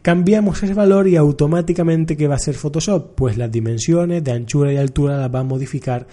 cambiamos 0.00 0.62
ese 0.62 0.74
valor 0.74 1.08
y 1.08 1.16
automáticamente 1.16 2.16
¿qué 2.16 2.28
va 2.28 2.34
a 2.34 2.36
hacer 2.36 2.54
Photoshop? 2.54 3.16
Pues 3.16 3.36
las 3.36 3.50
dimensiones 3.50 4.22
de 4.22 4.30
anchura 4.30 4.72
y 4.72 4.76
altura 4.76 5.16
las 5.16 5.34
va 5.34 5.40
a 5.40 5.44
modificar 5.44 6.06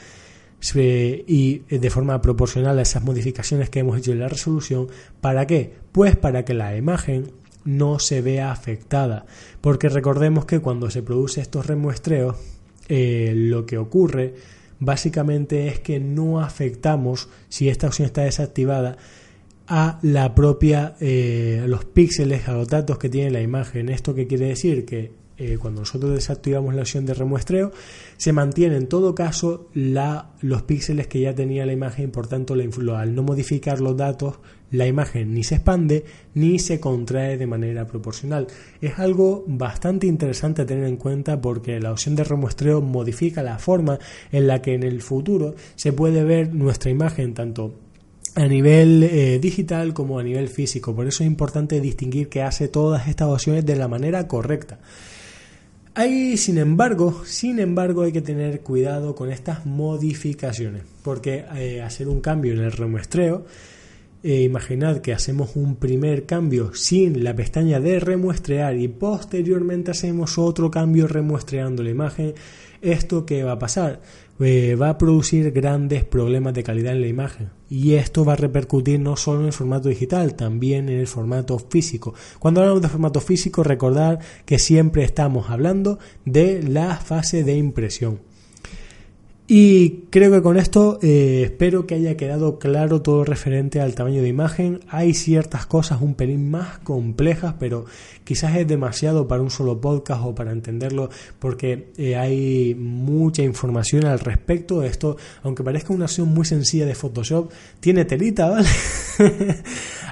y 0.73 1.59
de 1.69 1.89
forma 1.91 2.19
proporcional 2.21 2.79
a 2.79 2.81
esas 2.81 3.03
modificaciones 3.03 3.69
que 3.69 3.81
hemos 3.81 3.99
hecho 3.99 4.11
en 4.11 4.19
la 4.19 4.27
resolución. 4.27 4.87
¿Para 5.21 5.45
qué? 5.45 5.71
Pues 5.91 6.15
para 6.15 6.43
que 6.43 6.55
la 6.55 6.75
imagen 6.75 7.31
no 7.63 7.99
se 7.99 8.21
vea 8.21 8.51
afectada. 8.51 9.27
Porque 9.61 9.89
recordemos 9.89 10.45
que 10.45 10.61
cuando 10.61 10.89
se 10.89 11.03
produce 11.03 11.41
estos 11.41 11.67
remuestreos, 11.67 12.37
eh, 12.87 13.33
lo 13.35 13.67
que 13.67 13.77
ocurre 13.77 14.33
básicamente 14.79 15.67
es 15.67 15.79
que 15.79 15.99
no 15.99 16.41
afectamos, 16.41 17.29
si 17.49 17.69
esta 17.69 17.87
opción 17.87 18.05
está 18.05 18.23
desactivada, 18.23 18.97
a 19.67 19.99
la 20.03 20.35
propia, 20.35 20.95
eh, 20.99 21.63
los 21.67 21.85
píxeles, 21.85 22.47
a 22.47 22.53
los 22.53 22.67
datos 22.67 22.97
que 22.99 23.09
tiene 23.09 23.31
la 23.31 23.41
imagen. 23.41 23.89
¿Esto 23.89 24.13
qué 24.13 24.27
quiere 24.27 24.47
decir? 24.47 24.85
Que 24.85 25.11
eh, 25.37 25.57
cuando 25.59 25.81
nosotros 25.81 26.13
desactivamos 26.13 26.73
la 26.75 26.81
opción 26.81 27.05
de 27.05 27.13
remuestreo, 27.13 27.71
se 28.17 28.31
mantiene 28.31 28.77
en 28.77 28.87
todo 28.87 29.13
caso 29.13 29.69
la, 29.73 30.31
los 30.41 30.63
píxeles 30.63 31.07
que 31.07 31.19
ya 31.19 31.35
tenía 31.35 31.65
la 31.65 31.73
imagen, 31.73 32.11
por 32.11 32.27
tanto, 32.27 32.53
al 32.53 33.15
no 33.15 33.23
modificar 33.23 33.81
los 33.81 33.97
datos, 33.97 34.35
la 34.71 34.87
imagen 34.87 35.33
ni 35.33 35.43
se 35.43 35.55
expande 35.55 36.05
ni 36.33 36.59
se 36.59 36.79
contrae 36.79 37.37
de 37.37 37.47
manera 37.47 37.85
proporcional. 37.85 38.47
Es 38.81 38.97
algo 38.99 39.43
bastante 39.47 40.07
interesante 40.07 40.61
a 40.61 40.65
tener 40.65 40.85
en 40.85 40.97
cuenta 40.97 41.41
porque 41.41 41.79
la 41.79 41.91
opción 41.91 42.15
de 42.15 42.23
remuestreo 42.23 42.81
modifica 42.81 43.43
la 43.43 43.59
forma 43.59 43.99
en 44.31 44.47
la 44.47 44.61
que 44.61 44.73
en 44.73 44.83
el 44.83 45.01
futuro 45.01 45.55
se 45.75 45.93
puede 45.93 46.23
ver 46.23 46.53
nuestra 46.53 46.91
imagen 46.91 47.33
tanto 47.33 47.75
a 48.35 48.47
nivel 48.47 49.03
eh, 49.03 49.39
digital 49.39 49.93
como 49.93 50.19
a 50.19 50.23
nivel 50.23 50.49
físico. 50.49 50.93
Por 50.93 51.07
eso 51.07 51.23
es 51.23 51.27
importante 51.27 51.79
distinguir 51.79 52.27
que 52.27 52.41
hace 52.41 52.67
todas 52.67 53.07
estas 53.07 53.29
opciones 53.29 53.65
de 53.65 53.75
la 53.75 53.87
manera 53.87 54.27
correcta. 54.27 54.79
Hay, 55.97 56.35
sin 56.35 56.57
embargo, 56.57 57.23
sin 57.23 57.57
embargo, 57.57 58.01
hay 58.03 58.11
que 58.11 58.21
tener 58.21 58.59
cuidado 58.59 59.15
con 59.15 59.31
estas 59.31 59.65
modificaciones, 59.65 60.83
porque 61.01 61.45
eh, 61.55 61.81
hacer 61.81 62.09
un 62.09 62.19
cambio 62.19 62.51
en 62.51 62.59
el 62.59 62.73
remuestreo, 62.73 63.45
eh, 64.25 64.41
imaginad 64.41 65.01
que 65.01 65.13
hacemos 65.13 65.55
un 65.55 65.75
primer 65.75 66.25
cambio 66.25 66.73
sin 66.73 67.23
la 67.23 67.35
pestaña 67.35 67.79
de 67.79 67.99
remuestrear 67.99 68.75
y 68.75 68.87
posteriormente 68.87 69.91
hacemos 69.91 70.39
otro 70.39 70.71
cambio 70.71 71.05
remuestreando 71.07 71.83
la 71.83 71.91
imagen, 71.91 72.33
¿esto 72.81 73.23
qué 73.23 73.43
va 73.43 73.51
a 73.51 73.59
pasar? 73.59 74.01
Eh, 74.39 74.75
va 74.81 74.89
a 74.89 74.97
producir 74.97 75.51
grandes 75.51 76.05
problemas 76.05 76.55
de 76.55 76.63
calidad 76.63 76.93
en 76.93 77.01
la 77.01 77.07
imagen 77.07 77.51
y 77.69 77.93
esto 77.93 78.25
va 78.25 78.33
a 78.33 78.37
repercutir 78.37 78.99
no 78.99 79.15
solo 79.15 79.41
en 79.41 79.45
el 79.45 79.53
formato 79.53 79.89
digital, 79.89 80.33
también 80.33 80.89
en 80.89 80.97
el 80.97 81.07
formato 81.07 81.59
físico. 81.59 82.15
Cuando 82.39 82.61
hablamos 82.61 82.81
de 82.81 82.89
formato 82.89 83.21
físico, 83.21 83.63
recordar 83.63 84.17
que 84.45 84.57
siempre 84.57 85.03
estamos 85.03 85.51
hablando 85.51 85.99
de 86.25 86.63
la 86.63 86.95
fase 86.95 87.43
de 87.43 87.57
impresión. 87.57 88.21
Y 89.47 90.05
creo 90.09 90.31
que 90.31 90.41
con 90.41 90.57
esto 90.57 90.97
eh, 91.03 91.43
espero 91.43 91.85
que 91.85 91.93
haya 91.93 92.17
quedado 92.17 92.57
claro 92.57 93.03
todo 93.03 93.23
referente 93.23 93.79
al 93.79 93.93
tamaño 93.93 94.23
de 94.23 94.27
imagen. 94.27 94.79
Hay 94.87 95.13
ciertas 95.13 95.67
cosas 95.67 96.01
un 96.01 96.15
pelín 96.15 96.49
más 96.49 96.79
complejas, 96.79 97.53
pero 97.59 97.85
quizás 98.23 98.57
es 98.57 98.67
demasiado 98.67 99.27
para 99.27 99.43
un 99.43 99.51
solo 99.51 99.79
podcast 99.79 100.23
o 100.25 100.33
para 100.33 100.51
entenderlo 100.51 101.11
porque 101.37 101.91
eh, 101.97 102.15
hay 102.15 102.73
mucha 102.73 103.43
información 103.43 104.05
al 104.05 104.19
respecto. 104.19 104.81
Esto, 104.81 105.15
aunque 105.43 105.63
parezca 105.63 105.93
una 105.93 106.05
acción 106.05 106.29
muy 106.29 106.45
sencilla 106.45 106.87
de 106.87 106.95
Photoshop, 106.95 107.51
tiene 107.79 108.05
telita, 108.05 108.49
¿vale? 108.49 108.67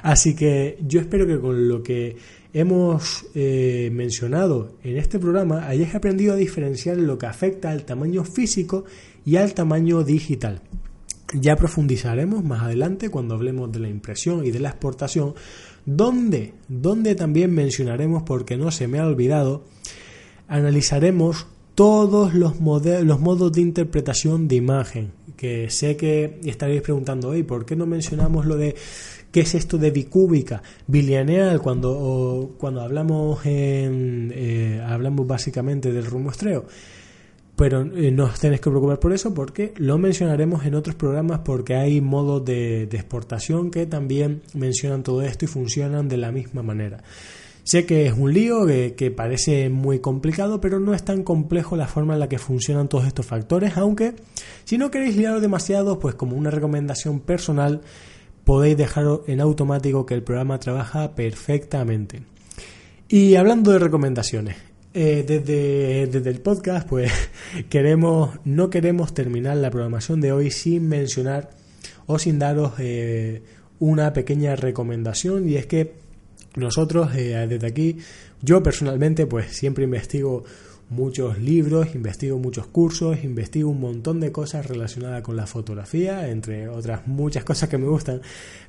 Así 0.04 0.36
que 0.36 0.78
yo 0.86 1.00
espero 1.00 1.26
que 1.26 1.40
con 1.40 1.66
lo 1.66 1.82
que 1.82 2.16
hemos 2.52 3.26
eh, 3.34 3.90
mencionado 3.92 4.76
en 4.84 4.96
este 4.96 5.18
programa 5.18 5.66
hayáis 5.66 5.92
aprendido 5.92 6.34
a 6.34 6.36
diferenciar 6.36 6.96
lo 6.98 7.18
que 7.18 7.26
afecta 7.26 7.70
al 7.70 7.84
tamaño 7.84 8.22
físico 8.22 8.84
y 9.24 9.36
al 9.36 9.54
tamaño 9.54 10.02
digital. 10.04 10.60
Ya 11.32 11.56
profundizaremos 11.56 12.44
más 12.44 12.62
adelante 12.62 13.08
cuando 13.08 13.34
hablemos 13.34 13.72
de 13.72 13.80
la 13.80 13.88
impresión 13.88 14.44
y 14.44 14.50
de 14.50 14.60
la 14.60 14.68
exportación, 14.68 15.34
donde, 15.84 16.54
donde 16.68 17.14
también 17.14 17.52
mencionaremos, 17.52 18.22
porque 18.22 18.56
no 18.56 18.70
se 18.70 18.88
me 18.88 19.00
ha 19.00 19.06
olvidado, 19.06 19.64
analizaremos 20.46 21.46
todos 21.74 22.34
los, 22.34 22.60
los 22.60 23.20
modos 23.20 23.52
de 23.52 23.60
interpretación 23.60 24.46
de 24.46 24.56
imagen, 24.56 25.12
que 25.36 25.70
sé 25.70 25.96
que 25.96 26.38
estaréis 26.44 26.82
preguntando, 26.82 27.30
hoy 27.30 27.42
¿por 27.42 27.66
qué 27.66 27.74
no 27.74 27.86
mencionamos 27.86 28.46
lo 28.46 28.56
de 28.56 28.76
qué 29.32 29.40
es 29.40 29.56
esto 29.56 29.78
de 29.78 29.90
bicúbica, 29.90 30.62
bilineal, 30.86 31.60
cuando, 31.60 32.54
cuando 32.58 32.80
hablamos, 32.80 33.44
en, 33.44 34.32
eh, 34.32 34.80
hablamos 34.86 35.26
básicamente 35.26 35.92
del 35.92 36.06
remuestreo? 36.06 36.66
Pero 37.56 37.82
eh, 37.82 38.10
no 38.10 38.24
os 38.24 38.40
tenéis 38.40 38.60
que 38.60 38.70
preocupar 38.70 38.98
por 38.98 39.12
eso 39.12 39.32
porque 39.32 39.72
lo 39.76 39.96
mencionaremos 39.98 40.64
en 40.66 40.74
otros 40.74 40.96
programas 40.96 41.40
porque 41.44 41.76
hay 41.76 42.00
modos 42.00 42.44
de, 42.44 42.82
exportación 42.84 43.70
que 43.70 43.86
también 43.86 44.42
mencionan 44.54 45.02
todo 45.02 45.22
esto 45.22 45.44
y 45.44 45.48
funcionan 45.48 46.08
de 46.08 46.16
la 46.16 46.32
misma 46.32 46.62
manera. 46.62 47.02
Sé 47.62 47.86
que 47.86 48.06
es 48.06 48.12
un 48.12 48.34
lío, 48.34 48.66
que, 48.66 49.14
parece 49.16 49.70
muy 49.70 50.00
complicado, 50.00 50.60
pero 50.60 50.80
no 50.80 50.92
es 50.92 51.02
tan 51.02 51.22
complejo 51.22 51.76
la 51.76 51.86
forma 51.86 52.12
en 52.12 52.20
la 52.20 52.28
que 52.28 52.38
funcionan 52.38 52.88
todos 52.88 53.06
estos 53.06 53.24
factores, 53.24 53.78
aunque 53.78 54.14
si 54.64 54.76
no 54.76 54.90
queréis 54.90 55.16
liaros 55.16 55.40
demasiado, 55.40 55.98
pues 55.98 56.14
como 56.14 56.36
una 56.36 56.50
recomendación 56.50 57.20
personal, 57.20 57.80
podéis 58.44 58.76
dejarlo 58.76 59.24
en 59.26 59.40
automático 59.40 60.04
que 60.04 60.12
el 60.12 60.22
programa 60.22 60.60
trabaja 60.60 61.14
perfectamente. 61.14 62.22
Y 63.08 63.36
hablando 63.36 63.70
de 63.70 63.78
recomendaciones, 63.78 64.56
eh, 64.96 65.24
desde, 65.26 66.06
desde, 66.06 66.30
el 66.30 66.40
podcast, 66.40 66.88
pues 66.88 67.10
queremos, 67.68 68.38
no 68.44 68.70
queremos 68.70 69.12
terminar 69.12 69.56
la 69.56 69.70
programación 69.70 70.20
de 70.20 70.30
hoy 70.30 70.52
sin 70.52 70.88
mencionar 70.88 71.50
o 72.06 72.20
sin 72.20 72.38
daros 72.38 72.74
eh, 72.78 73.42
una 73.80 74.12
pequeña 74.12 74.54
recomendación. 74.54 75.48
Y 75.48 75.56
es 75.56 75.66
que 75.66 75.94
nosotros 76.54 77.12
eh, 77.16 77.44
desde 77.48 77.66
aquí, 77.66 77.98
yo 78.40 78.62
personalmente, 78.62 79.26
pues 79.26 79.50
siempre 79.50 79.82
investigo 79.82 80.44
muchos 80.90 81.38
libros, 81.38 81.94
investigo 81.96 82.38
muchos 82.38 82.68
cursos, 82.68 83.24
investigo 83.24 83.70
un 83.70 83.80
montón 83.80 84.20
de 84.20 84.30
cosas 84.30 84.66
relacionadas 84.66 85.22
con 85.22 85.34
la 85.34 85.48
fotografía, 85.48 86.28
entre 86.28 86.68
otras 86.68 87.08
muchas 87.08 87.42
cosas 87.50 87.68
que 87.68 87.78
me 87.78 87.88
gustan, 87.88 88.20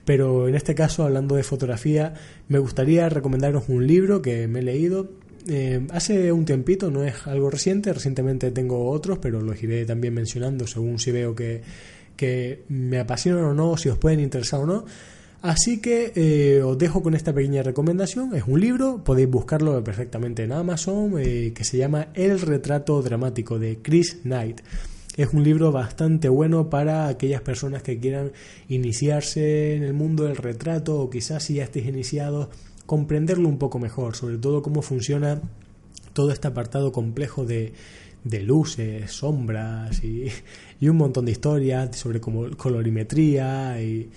pero 0.06 0.48
en 0.48 0.56
este 0.56 0.74
caso, 0.74 1.04
hablando 1.04 1.36
de 1.36 1.44
fotografía, 1.44 2.16
me 2.48 2.58
gustaría 2.58 3.10
recomendaros 3.10 3.66
un 3.70 3.86
libro 3.86 4.24
que 4.24 4.48
me 4.48 4.60
he 4.60 4.64
leído 4.64 5.12
eh, 5.48 5.86
hace 5.92 6.32
un 6.32 6.46
tiempito, 6.46 6.90
no 6.90 7.04
es 7.04 7.28
algo 7.28 7.50
reciente, 7.50 7.94
recientemente 7.94 8.52
tengo 8.52 8.90
otros, 8.90 9.20
pero 9.20 9.42
los 9.42 9.62
iré 9.62 9.86
también 9.86 10.14
mencionando 10.14 10.66
según 10.66 11.00
si 11.00 11.12
veo 11.12 11.36
que, 11.36 11.62
me 12.70 13.00
apasionan 13.00 13.44
o 13.44 13.54
no, 13.54 13.78
si 13.78 13.90
os 13.90 13.98
pueden 13.98 14.20
interesar 14.20 14.62
o 14.62 14.66
no. 14.66 14.86
Así 15.42 15.80
que 15.80 16.12
eh, 16.16 16.64
os 16.64 16.76
dejo 16.78 17.04
con 17.04 17.14
esta 17.14 17.32
pequeña 17.32 17.62
recomendación. 17.62 18.36
Es 18.36 18.46
un 18.48 18.60
libro, 18.60 19.04
podéis 19.04 19.30
buscarlo 19.30 19.84
perfectamente 19.84 20.44
en 20.44 20.54
Amazon, 20.54 21.14
eh, 21.20 21.54
que 21.54 21.64
se 21.64 21.78
llama 21.78 22.08
El 22.16 22.40
retrato 22.40 23.00
dramático 23.04 23.60
de 23.60 23.78
Chris 23.82 24.22
Knight. 24.24 24.62
Es 25.18 25.34
un 25.34 25.44
libro 25.44 25.72
bastante 25.72 26.30
bueno 26.30 26.70
para 26.70 27.08
aquellas 27.08 27.42
personas 27.42 27.84
que 27.84 28.00
quieran 28.00 28.32
iniciarse 28.68 29.76
en 29.76 29.84
el 29.84 29.94
mundo 29.94 30.24
del 30.24 30.36
retrato 30.36 31.00
o 31.00 31.10
quizás 31.10 31.44
si 31.44 31.56
ya 31.56 31.64
estéis 31.64 31.88
iniciados 31.88 32.50
comprenderlo 32.86 33.48
un 33.48 33.58
poco 33.58 33.80
mejor, 33.80 34.16
sobre 34.16 34.38
todo 34.38 34.62
cómo 34.62 34.82
funciona 34.82 35.42
todo 36.14 36.32
este 36.32 36.48
apartado 36.48 36.92
complejo 36.92 37.46
de, 37.46 37.74
de 38.24 38.42
luces, 38.42 39.12
sombras 39.12 40.04
y, 40.04 40.28
y, 40.80 40.90
un 40.90 40.98
montón 40.98 41.26
de 41.26 41.32
historias 41.32 41.96
sobre 41.96 42.20
colorimetría 42.22 43.82
y 43.82 44.10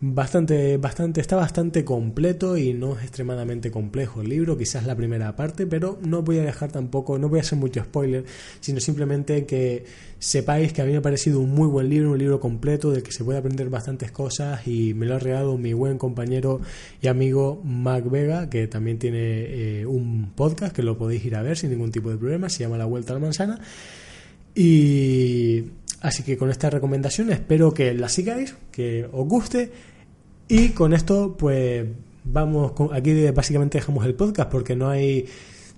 bastante, 0.00 0.76
bastante, 0.76 1.20
está 1.20 1.34
bastante 1.36 1.84
completo 1.84 2.56
y 2.56 2.72
no 2.72 2.96
es 2.96 3.02
extremadamente 3.02 3.70
complejo 3.70 4.20
el 4.20 4.28
libro, 4.28 4.56
quizás 4.56 4.86
la 4.86 4.94
primera 4.94 5.34
parte, 5.34 5.66
pero 5.66 5.98
no 6.02 6.22
voy 6.22 6.38
a 6.38 6.44
dejar 6.44 6.70
tampoco, 6.70 7.18
no 7.18 7.28
voy 7.28 7.40
a 7.40 7.42
hacer 7.42 7.58
mucho 7.58 7.82
spoiler, 7.82 8.24
sino 8.60 8.78
simplemente 8.80 9.44
que 9.44 9.84
sepáis 10.18 10.72
que 10.72 10.82
a 10.82 10.84
mí 10.84 10.92
me 10.92 10.98
ha 10.98 11.02
parecido 11.02 11.40
un 11.40 11.50
muy 11.50 11.66
buen 11.66 11.88
libro, 11.88 12.12
un 12.12 12.18
libro 12.18 12.38
completo 12.38 12.92
del 12.92 13.02
que 13.02 13.12
se 13.12 13.24
puede 13.24 13.38
aprender 13.38 13.70
bastantes 13.70 14.12
cosas 14.12 14.66
y 14.66 14.94
me 14.94 15.06
lo 15.06 15.16
ha 15.16 15.18
regalado 15.18 15.58
mi 15.58 15.72
buen 15.72 15.98
compañero 15.98 16.60
y 17.02 17.08
amigo 17.08 17.60
Mac 17.64 18.08
Vega, 18.08 18.48
que 18.48 18.68
también 18.68 18.98
tiene 18.98 19.80
eh, 19.80 19.86
un 19.86 20.30
podcast 20.34 20.74
que 20.74 20.82
lo 20.82 20.96
podéis 20.96 21.24
ir 21.24 21.34
a 21.34 21.42
ver 21.42 21.58
sin 21.58 21.70
ningún 21.70 21.90
tipo 21.90 22.10
de 22.10 22.16
problema, 22.16 22.48
se 22.48 22.60
llama 22.60 22.78
La 22.78 22.84
Vuelta 22.84 23.12
a 23.12 23.14
la 23.14 23.20
Manzana. 23.20 23.60
Y 24.54 25.64
Así 26.00 26.22
que 26.22 26.36
con 26.36 26.50
esta 26.50 26.70
recomendación 26.70 27.30
espero 27.30 27.74
que 27.74 27.92
la 27.94 28.08
sigáis, 28.08 28.54
que 28.70 29.08
os 29.12 29.28
guste 29.28 29.72
y 30.46 30.70
con 30.70 30.92
esto 30.92 31.36
pues 31.36 31.86
vamos, 32.24 32.72
aquí 32.92 33.28
básicamente 33.30 33.78
dejamos 33.78 34.06
el 34.06 34.14
podcast 34.14 34.50
porque 34.50 34.76
no 34.76 34.88
hay, 34.88 35.26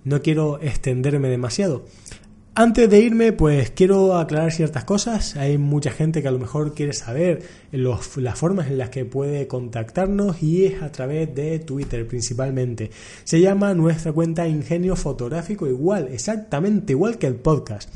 no 0.04 0.20
quiero 0.20 0.60
extenderme 0.60 1.28
demasiado. 1.28 1.84
Antes 2.52 2.90
de 2.90 2.98
irme, 2.98 3.32
pues 3.32 3.70
quiero 3.70 4.18
aclarar 4.18 4.52
ciertas 4.52 4.84
cosas. 4.84 5.36
Hay 5.36 5.56
mucha 5.56 5.92
gente 5.92 6.20
que 6.20 6.28
a 6.28 6.32
lo 6.32 6.40
mejor 6.40 6.74
quiere 6.74 6.92
saber 6.92 7.42
las 7.70 8.38
formas 8.38 8.66
en 8.66 8.76
las 8.76 8.90
que 8.90 9.04
puede 9.04 9.46
contactarnos 9.46 10.42
y 10.42 10.66
es 10.66 10.82
a 10.82 10.90
través 10.90 11.32
de 11.34 11.60
Twitter 11.60 12.06
principalmente. 12.08 12.90
Se 13.22 13.40
llama 13.40 13.72
nuestra 13.74 14.12
cuenta 14.12 14.48
Ingenio 14.48 14.96
Fotográfico 14.96 15.68
igual, 15.68 16.08
exactamente 16.12 16.92
igual 16.92 17.18
que 17.18 17.28
el 17.28 17.36
podcast. 17.36 17.88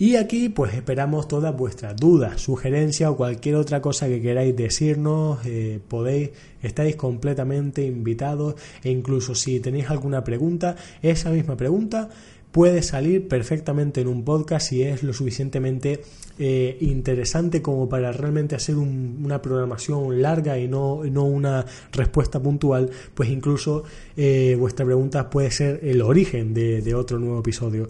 Y 0.00 0.14
aquí 0.14 0.48
pues 0.48 0.74
esperamos 0.74 1.26
todas 1.26 1.56
vuestras 1.56 1.96
dudas, 1.96 2.40
sugerencias 2.40 3.10
o 3.10 3.16
cualquier 3.16 3.56
otra 3.56 3.82
cosa 3.82 4.06
que 4.06 4.22
queráis 4.22 4.54
decirnos, 4.54 5.40
eh, 5.44 5.80
podéis, 5.88 6.30
estáis 6.62 6.94
completamente 6.94 7.84
invitados 7.84 8.54
e 8.84 8.90
incluso 8.90 9.34
si 9.34 9.58
tenéis 9.58 9.90
alguna 9.90 10.22
pregunta, 10.22 10.76
esa 11.02 11.30
misma 11.30 11.56
pregunta 11.56 12.10
puede 12.52 12.82
salir 12.82 13.28
perfectamente 13.28 14.00
en 14.00 14.08
un 14.08 14.24
podcast 14.24 14.68
si 14.68 14.82
es 14.82 15.02
lo 15.02 15.12
suficientemente 15.12 16.00
eh, 16.38 16.78
interesante 16.80 17.60
como 17.60 17.88
para 17.88 18.12
realmente 18.12 18.54
hacer 18.54 18.76
una 18.76 19.42
programación 19.42 20.22
larga 20.22 20.58
y 20.58 20.68
no, 20.68 21.02
no, 21.04 21.24
una 21.24 21.66
respuesta 21.92 22.40
puntual, 22.40 22.90
pues 23.14 23.28
incluso 23.28 23.82
eh, 24.16 24.56
vuestra 24.58 24.86
pregunta 24.86 25.28
puede 25.28 25.50
ser 25.50 25.80
el 25.82 26.00
origen 26.00 26.54
de, 26.54 26.94
otro 26.94 27.18
nuevo 27.18 27.40
episodio. 27.40 27.88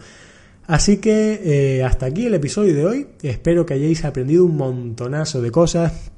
Así 0.68 0.98
que 0.98 1.78
eh, 1.78 1.82
hasta 1.82 2.04
aquí 2.04 2.26
el 2.26 2.34
episodio 2.34 2.74
de 2.74 2.84
hoy. 2.84 3.06
Espero 3.22 3.64
que 3.64 3.72
hayáis 3.72 4.04
aprendido 4.04 4.44
un 4.44 4.58
montonazo 4.58 5.40
de 5.40 5.50
cosas. 5.50 6.10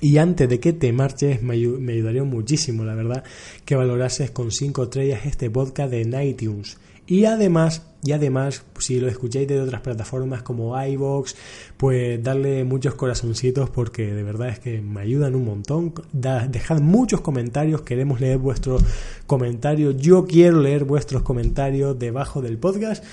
Y 0.00 0.16
antes 0.16 0.48
de 0.48 0.58
que 0.60 0.72
te 0.72 0.94
marches, 0.94 1.42
me, 1.42 1.52
ayudaría 1.52 2.24
muchísimo, 2.24 2.84
la 2.84 2.94
verdad, 2.94 3.22
que 3.66 3.76
valorases 3.76 4.30
con 4.30 4.50
5 4.50 4.84
estrellas 4.84 5.26
este 5.26 5.50
podcast 5.50 5.92
de 5.92 6.24
iTunes. 6.24 6.78
Y 7.06 7.26
además, 7.26 7.82
y 8.02 8.12
además, 8.12 8.64
si 8.78 8.98
lo 8.98 9.08
escucháis 9.08 9.46
de 9.46 9.60
otras 9.60 9.82
plataformas 9.82 10.42
como 10.42 10.82
iVoox, 10.82 11.34
pues 11.76 12.22
darle 12.22 12.64
muchos 12.64 12.94
corazoncitos 12.94 13.68
porque 13.68 14.14
de 14.14 14.22
verdad 14.22 14.48
es 14.48 14.58
que 14.58 14.80
me 14.80 15.02
ayudan 15.02 15.34
un 15.34 15.44
montón. 15.44 15.92
dejad 16.12 16.80
muchos 16.80 17.20
comentarios, 17.20 17.82
queremos 17.82 18.22
leer 18.22 18.38
vuestros 18.38 18.82
comentarios. 19.26 19.98
Yo 19.98 20.24
quiero 20.26 20.62
leer 20.62 20.84
vuestros 20.84 21.20
comentarios 21.20 21.98
debajo 21.98 22.40
del 22.40 22.56
podcast. 22.56 23.04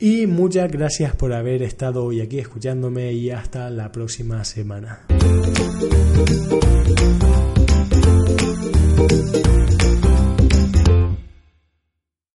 Y 0.00 0.28
muchas 0.28 0.70
gracias 0.70 1.16
por 1.16 1.32
haber 1.32 1.62
estado 1.62 2.04
hoy 2.04 2.20
aquí 2.20 2.38
escuchándome 2.38 3.12
y 3.12 3.30
hasta 3.30 3.68
la 3.68 3.90
próxima 3.90 4.44
semana. 4.44 5.00